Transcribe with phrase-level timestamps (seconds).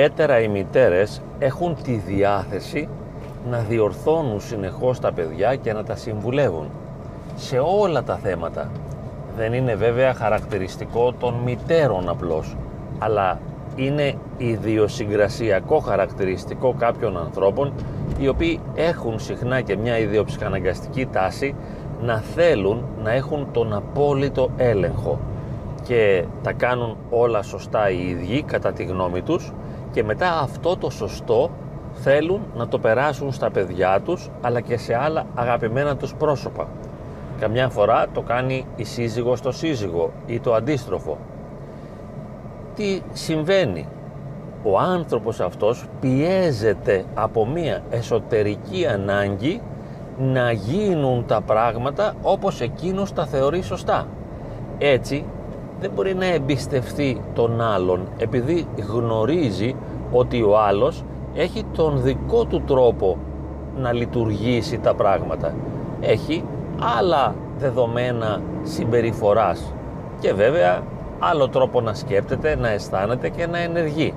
[0.00, 2.88] ιδιαίτερα οι μητέρες έχουν τη διάθεση
[3.50, 6.70] να διορθώνουν συνεχώς τα παιδιά και να τα συμβουλεύουν
[7.36, 8.70] σε όλα τα θέματα.
[9.36, 12.56] Δεν είναι βέβαια χαρακτηριστικό των μητέρων απλώς,
[12.98, 13.40] αλλά
[13.74, 17.72] είναι ιδιοσυγκρασιακό χαρακτηριστικό κάποιων ανθρώπων
[18.18, 21.54] οι οποίοι έχουν συχνά και μια ιδιοψυχαναγκαστική τάση
[22.00, 25.18] να θέλουν να έχουν τον απόλυτο έλεγχο
[25.82, 29.52] και τα κάνουν όλα σωστά οι ίδιοι κατά τη γνώμη τους
[29.90, 31.50] και μετά αυτό το σωστό
[31.92, 36.68] θέλουν να το περάσουν στα παιδιά τους αλλά και σε άλλα αγαπημένα τους πρόσωπα.
[37.40, 41.18] Καμιά φορά το κάνει η σύζυγος στο σύζυγο ή το αντίστροφο.
[42.74, 43.88] Τι συμβαίνει;
[44.62, 49.60] Ο άνθρωπος αυτός πιέζεται από μία εσωτερική ανάγκη
[50.18, 54.06] να γίνουν τα πράγματα όπως εκείνος τα θεωρεί σωστά.
[54.78, 55.24] Έτσι
[55.80, 59.74] δεν μπορεί να εμπιστευτεί τον άλλον επειδή γνωρίζει
[60.12, 63.18] ότι ο άλλος έχει τον δικό του τρόπο
[63.76, 65.54] να λειτουργήσει τα πράγματα.
[66.00, 66.44] Έχει
[66.98, 69.72] άλλα δεδομένα συμπεριφοράς
[70.20, 70.82] και βέβαια
[71.18, 74.14] άλλο τρόπο να σκέπτεται, να αισθάνεται και να ενεργεί.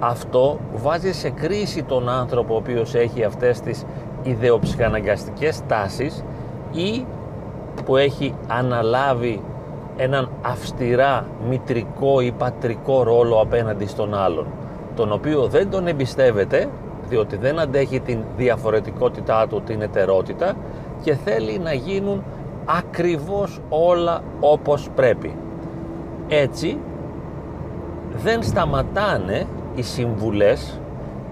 [0.00, 3.84] Αυτό βάζει σε κρίση τον άνθρωπο ο οποίος έχει αυτές τις
[4.22, 6.24] ιδεοψυχαναγκαστικές τάσεις
[6.72, 7.06] ή
[7.84, 9.40] που έχει αναλάβει
[9.96, 14.46] έναν αυστηρά μητρικό ή πατρικό ρόλο απέναντι στον άλλον
[14.96, 16.68] τον οποίο δεν τον εμπιστεύεται
[17.08, 20.54] διότι δεν αντέχει την διαφορετικότητά του, την ετερότητα
[21.02, 22.22] και θέλει να γίνουν
[22.64, 25.36] ακριβώς όλα όπως πρέπει.
[26.28, 26.78] Έτσι
[28.22, 30.80] δεν σταματάνε οι συμβουλές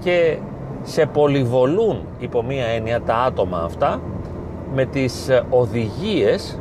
[0.00, 0.38] και
[0.82, 4.00] σε πολυβολούν υπό μία έννοια τα άτομα αυτά
[4.74, 6.58] με τις οδηγίες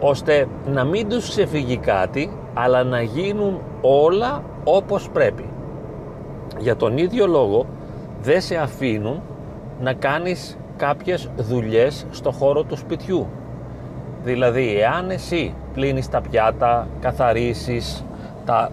[0.00, 5.44] ώστε να μην τους ξεφύγει κάτι αλλά να γίνουν όλα όπως πρέπει.
[6.58, 7.66] Για τον ίδιο λόγο
[8.22, 9.22] δεν σε αφήνουν
[9.80, 13.26] να κάνεις κάποιες δουλειές στο χώρο του σπιτιού.
[14.22, 18.04] Δηλαδή, εάν εσύ πλύνεις τα πιάτα, καθαρίσεις
[18.44, 18.70] τα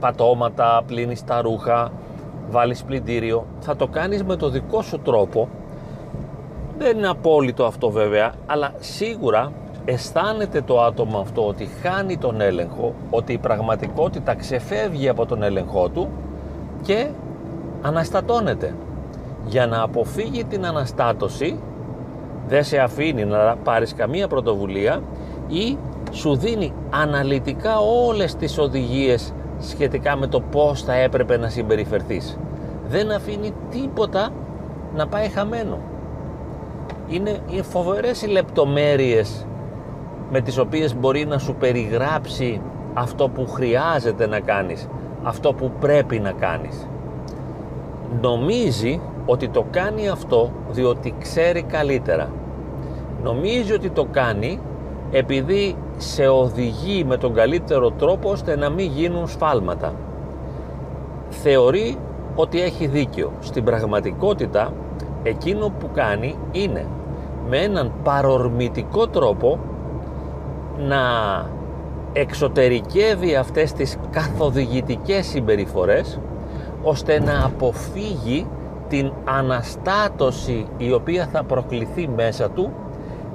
[0.00, 1.92] πατώματα, πλύνεις τα ρούχα,
[2.50, 5.48] βάλεις πλυντήριο, θα το κάνεις με το δικό σου τρόπο.
[6.78, 9.52] Δεν είναι απόλυτο αυτό βέβαια, αλλά σίγουρα
[9.90, 15.88] αισθάνεται το άτομο αυτό ότι χάνει τον έλεγχο, ότι η πραγματικότητα ξεφεύγει από τον έλεγχό
[15.88, 16.08] του
[16.82, 17.08] και
[17.82, 18.74] αναστατώνεται.
[19.46, 21.60] Για να αποφύγει την αναστάτωση
[22.48, 25.02] δεν σε αφήνει να πάρεις καμία πρωτοβουλία
[25.48, 25.78] ή
[26.10, 32.38] σου δίνει αναλυτικά όλες τις οδηγίες σχετικά με το πώς θα έπρεπε να συμπεριφερθείς.
[32.88, 34.28] Δεν αφήνει τίποτα
[34.94, 35.78] να πάει χαμένο.
[37.08, 39.46] Είναι οι φοβερές οι λεπτομέρειες
[40.30, 42.60] με τις οποίες μπορεί να σου περιγράψει
[42.94, 44.88] αυτό που χρειάζεται να κάνεις,
[45.22, 46.88] αυτό που πρέπει να κάνεις.
[48.20, 52.30] Νομίζει ότι το κάνει αυτό διότι ξέρει καλύτερα.
[53.22, 54.60] Νομίζει ότι το κάνει
[55.10, 59.94] επειδή σε οδηγεί με τον καλύτερο τρόπο ώστε να μην γίνουν σφάλματα.
[61.28, 61.96] Θεωρεί
[62.34, 63.32] ότι έχει δίκιο.
[63.40, 64.72] Στην πραγματικότητα
[65.22, 66.86] εκείνο που κάνει είναι
[67.48, 69.58] με έναν παρορμητικό τρόπο
[70.78, 71.00] να
[72.12, 76.20] εξωτερικεύει αυτές τις καθοδηγητικές συμπεριφορές
[76.82, 78.46] ώστε να αποφύγει
[78.88, 82.72] την αναστάτωση η οποία θα προκληθεί μέσα του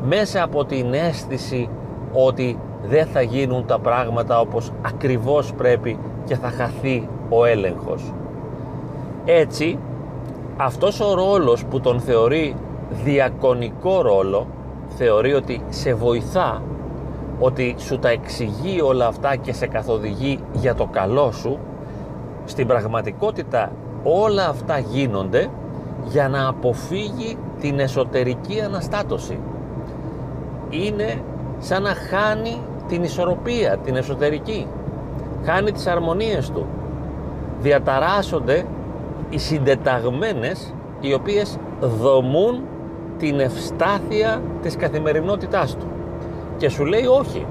[0.08, 1.70] μέσα από την αίσθηση
[2.14, 8.14] ότι δεν θα γίνουν τα πράγματα όπως ακριβώς πρέπει και θα χαθεί ο έλεγχος.
[9.26, 9.80] Έτσι,
[10.58, 12.56] αυτός ο ρόλος που τον θεωρεί
[13.04, 14.48] διακονικό ρόλο,
[14.88, 16.62] θεωρεί ότι σε βοηθά,
[17.40, 21.60] ότι σου τα εξηγεί όλα αυτά και σε καθοδηγεί για το καλό σου,
[22.46, 23.72] στην πραγματικότητα
[24.04, 25.48] όλα αυτά γίνονται
[26.06, 29.40] για να αποφύγει την εσωτερική αναστάτωση.
[30.70, 31.22] Είναι
[31.60, 34.68] σαν να χάνει την ισορροπία, την εσωτερική.
[35.46, 36.66] Χάνει τις αρμονίες του.
[37.62, 38.66] Διαταράσσονται
[39.30, 42.64] οι συντεταγμένες οι οποίες δομούν
[43.18, 45.86] την ευστάθεια της καθημερινότητάς του.
[46.58, 47.46] Και σου λέει όχι.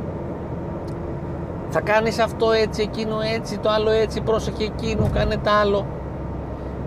[1.69, 5.87] Θα κάνεις αυτό έτσι, εκείνο έτσι, το άλλο έτσι, πρόσεχε εκείνο, κάνε τα άλλο.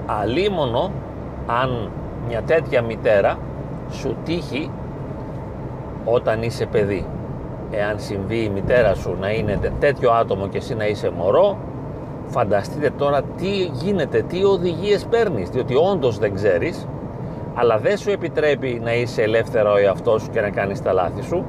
[0.05, 0.91] Αλίμονο
[1.47, 1.91] αν
[2.27, 3.37] μια τέτοια μητέρα
[3.91, 4.71] σου τύχει
[6.05, 7.05] όταν είσαι παιδί.
[7.71, 11.57] Εάν συμβεί η μητέρα σου να είναι τέτοιο άτομο και εσύ να είσαι μωρό,
[12.27, 16.87] φανταστείτε τώρα τι γίνεται, τι οδηγίες παίρνεις, διότι όντως δεν ξέρεις,
[17.53, 21.21] αλλά δεν σου επιτρέπει να είσαι ελεύθερο ο εαυτός σου και να κάνεις τα λάθη
[21.21, 21.45] σου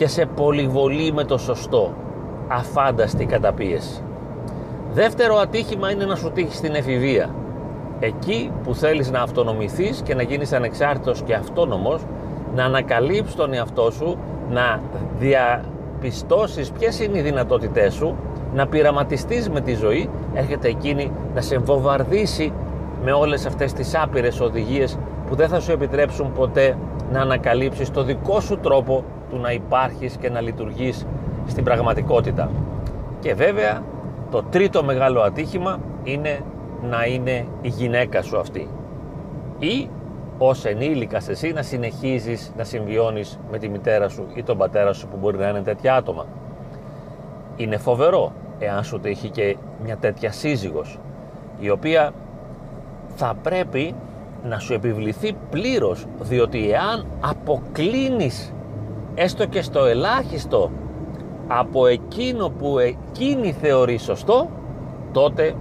[0.00, 1.94] και σε πολυβολεί με το σωστό,
[2.48, 4.02] αφάνταστη καταπίεση.
[4.92, 7.34] Δεύτερο ατύχημα είναι να σου τύχει στην εφηβεία.
[8.00, 12.02] Εκεί που θέλεις να αυτονομηθείς και να γίνεις ανεξάρτητος και αυτόνομος,
[12.54, 14.18] να ανακαλύψεις τον εαυτό σου,
[14.50, 14.80] να
[15.18, 18.16] διαπιστώσεις ποιες είναι οι δυνατότητές σου,
[18.54, 22.52] να πειραματιστείς με τη ζωή, έρχεται εκείνη να σε βομβαρδίσει
[23.04, 26.76] με όλες αυτές τις άπειρες οδηγίες που δεν θα σου επιτρέψουν ποτέ
[27.12, 31.06] να ανακαλύψεις το δικό σου τρόπο του να υπάρχεις και να λειτουργείς
[31.46, 32.50] στην πραγματικότητα.
[33.20, 33.82] Και βέβαια
[34.30, 36.40] το τρίτο μεγάλο ατύχημα είναι
[36.90, 38.68] να είναι η γυναίκα σου αυτή.
[39.58, 39.88] Ή
[40.38, 45.08] ως ενήλικας εσύ να συνεχίζεις να συμβιώνεις με τη μητέρα σου ή τον πατέρα σου
[45.08, 46.26] που μπορεί να είναι τέτοια άτομα.
[47.56, 50.98] Είναι φοβερό εάν σου τύχει και μια τέτοια σύζυγος
[51.60, 52.12] η οποία
[53.14, 53.94] θα πρέπει
[54.44, 58.52] να σου επιβληθεί πλήρως διότι εάν αποκλίνεις
[59.22, 60.70] έστω και στο ελάχιστο
[61.48, 64.48] από εκείνο που εκείνη θεωρεί σωστό
[65.12, 65.54] τότε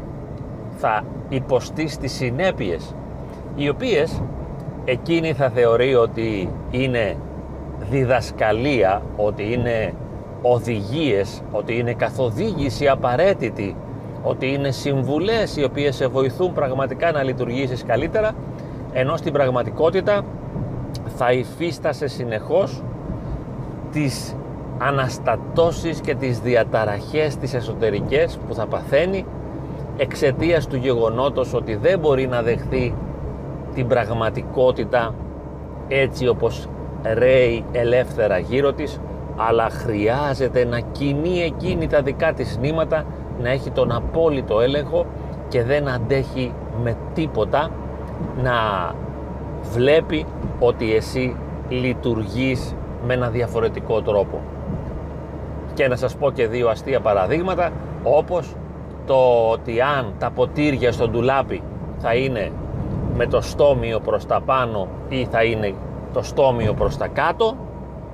[0.78, 2.96] θα υποστεί τις συνέπειες
[3.56, 4.22] οι οποίες
[4.86, 7.18] εκείνη θα θεωρεί ότι είναι
[7.90, 9.94] διδασκαλία, ότι είναι
[10.42, 13.76] οδηγίες, ότι είναι καθοδήγηση απαραίτητη,
[14.24, 18.32] ότι είναι συμβουλές οι οποίες σε βοηθούν πραγματικά να λειτουργήσεις καλύτερα,
[18.94, 20.22] ενώ στην πραγματικότητα
[21.16, 22.84] θα υφίστασε συνεχώς
[23.92, 24.36] τις
[24.78, 29.26] αναστατώσεις και τις διαταραχές τις εσωτερικές που θα παθαίνει
[29.98, 32.94] εξαιτίας του γεγονότος ότι δεν μπορεί να δεχθεί
[33.74, 35.14] την πραγματικότητα
[35.88, 36.68] έτσι όπως
[37.04, 39.00] ρέει ελεύθερα γύρω της
[39.36, 43.06] αλλά χρειάζεται να κινεί εκείνη τα δικά της νήματα
[43.42, 45.06] να έχει τον απόλυτο έλεγχο
[45.48, 46.54] και δεν αντέχει
[46.84, 47.72] με τίποτα
[48.44, 48.54] να
[49.74, 50.26] βλέπει
[50.60, 51.36] ότι εσύ
[51.70, 54.42] λειτουργείς με ένα διαφορετικό τρόπο.
[55.74, 57.72] Και να σας πω και δύο αστεία παραδείγματα
[58.04, 58.56] όπως
[59.06, 61.64] το ότι αν τα ποτήρια στο ντουλάπι
[61.98, 62.52] θα είναι
[63.16, 65.74] με το στόμιο προς τα πάνω ή θα είναι
[66.14, 67.56] το στόμιο προς τα κάτω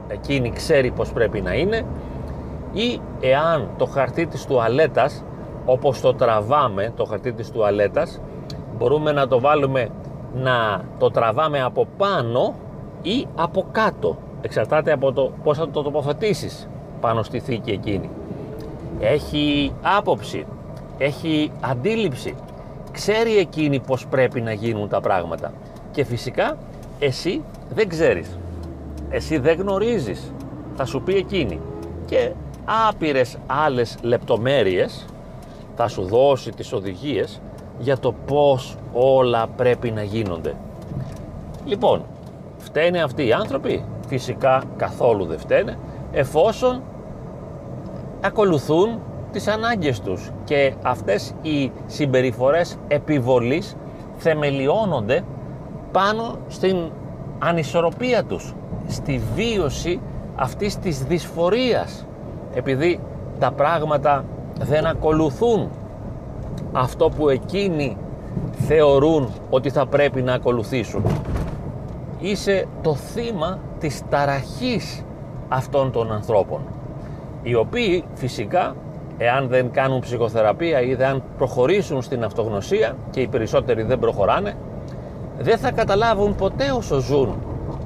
[0.07, 1.85] εκείνη ξέρει πως πρέπει να είναι
[2.73, 5.23] ή εάν το χαρτί της τουαλέτας
[5.65, 8.21] όπως το τραβάμε το χαρτί της τουαλέτας
[8.77, 9.89] μπορούμε να το βάλουμε
[10.33, 12.53] να το τραβάμε από πάνω
[13.01, 16.67] ή από κάτω εξαρτάται από το πώς θα το τοποθετήσεις
[17.01, 18.09] πάνω στη θήκη εκείνη.
[18.99, 20.45] Έχει άποψη
[20.97, 22.35] έχει αντίληψη.
[22.91, 25.53] Ξέρει εκείνη πως πρέπει να γίνουν τα πράγματα.
[25.91, 26.57] Και φυσικά
[26.99, 28.37] εσύ δεν ξέρεις.
[29.09, 30.33] Εσύ δεν γνωρίζεις.
[30.75, 31.59] Θα σου πει εκείνη.
[32.05, 32.31] Και
[32.87, 35.05] άπειρες άλλες λεπτομέρειες
[35.75, 37.41] θα σου δώσει τις οδηγίες
[37.79, 40.55] για το πως όλα πρέπει να γίνονται.
[41.65, 42.05] Λοιπόν
[42.57, 45.77] φταίνε αυτοί οι άνθρωποι; Φυσικά καθόλου δεν φταίνε
[46.11, 46.81] εφόσον
[48.21, 48.99] ακολουθούν
[49.31, 53.75] τις ανάγκες τους και αυτές οι συμπεριφορές επιβολής
[54.17, 55.23] θεμελιώνονται
[55.91, 56.77] πάνω στην
[57.39, 58.53] ανισορροπία τους,
[58.87, 59.99] στη βίωση
[60.35, 62.05] αυτής της δυσφορίας
[62.53, 62.99] επειδή
[63.39, 64.25] τα πράγματα
[64.59, 65.69] δεν ακολουθούν
[66.71, 67.97] αυτό που εκείνοι
[68.51, 71.03] θεωρούν ότι θα πρέπει να ακολουθήσουν.
[72.19, 75.03] Είσαι το θύμα της ταραχής
[75.47, 76.61] αυτών των ανθρώπων
[77.43, 78.75] οι οποίοι φυσικά
[79.17, 84.53] εάν δεν κάνουν ψυχοθεραπεία ή δεν προχωρήσουν στην αυτογνωσία και οι περισσότεροι δεν προχωράνε
[85.39, 87.35] δεν θα καταλάβουν ποτέ όσο ζουν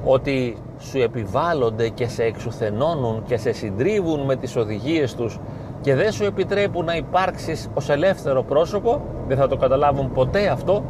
[0.06, 5.40] ότι σου επιβάλλονται και σε εξουθενώνουν και σε συντρίβουν με τις οδηγίες τους
[5.82, 9.02] και δεν σου επιτρέπουν να υπάρξεις ως ελεύθερο πρόσωπο.
[9.28, 10.84] Δεν θα το καταλάβουν ποτέ αυτό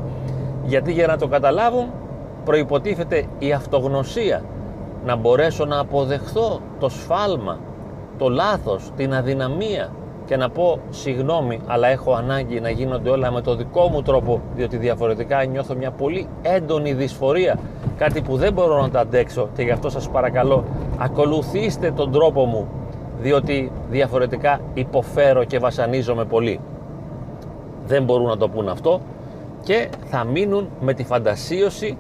[0.66, 1.92] γιατί για να το καταλάβουν
[2.46, 4.44] προϋποτίθεται η αυτογνωσία
[5.06, 7.60] να μπορέσω να αποδεχθώ το σφάλμα,
[8.18, 9.90] το λάθος, την αδυναμία
[10.26, 14.42] και να πω συγγνώμη αλλά έχω ανάγκη να γίνονται όλα με το δικό μου τρόπο
[14.56, 17.60] διότι διαφορετικά νιώθω μια πολύ έντονη δυσφορία
[17.98, 20.64] κάτι που δεν μπορώ να το αντέξω και γι' αυτό σας παρακαλώ
[20.98, 22.68] ακολουθήστε τον τρόπο μου
[23.22, 26.60] διότι διαφορετικά υποφέρω και βασανίζομαι πολύ.
[27.86, 29.02] Δεν μπορούν να το πούν αυτό
[29.64, 31.98] και θα μείνουν με τη φαντασίωση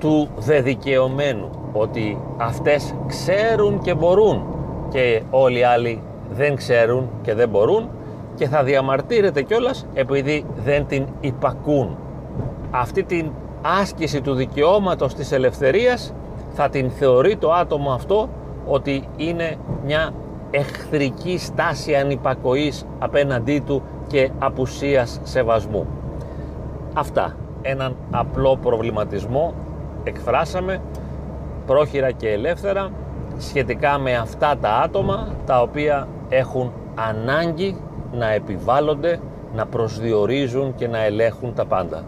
[0.00, 4.44] του δεδικαιωμένου ότι αυτές ξέρουν και μπορούν
[4.88, 7.88] και όλοι οι άλλοι δεν ξέρουν και δεν μπορούν
[8.34, 11.96] και θα διαμαρτύρεται κιόλας επειδή δεν την υπακούν.
[12.70, 13.30] Αυτή την
[13.62, 16.14] άσκηση του δικαιώματος της ελευθερίας
[16.50, 18.28] θα την θεωρεί το άτομο αυτό
[18.66, 20.10] ότι είναι μια
[20.50, 25.86] εχθρική στάση ανυπακοής απέναντί του και απουσίας σεβασμού.
[26.94, 27.36] Αυτά.
[27.62, 29.54] Έναν απλό προβληματισμό
[30.04, 30.80] εκφράσαμε
[31.66, 32.90] πρόχειρα και ελεύθερα
[33.38, 37.76] σχετικά με αυτά τα άτομα τα οποία έχουν ανάγκη
[38.12, 39.20] να επιβάλλονται,
[39.54, 42.04] να προσδιορίζουν και να ελέγχουν τα πάντα.